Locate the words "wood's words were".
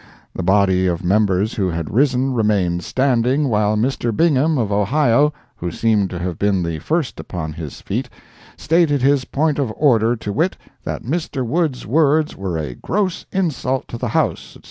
11.45-12.57